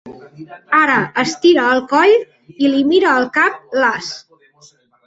Ara 0.77 0.95
estira 1.25 1.67
el 1.75 1.83
coll 1.93 2.15
i 2.17 2.73
li 2.73 2.83
mira 2.95 3.17
el 3.21 3.31
cap 3.41 3.79
las. 3.87 4.15